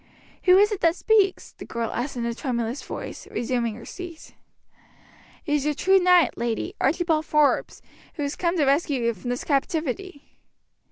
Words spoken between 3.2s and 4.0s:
resuming her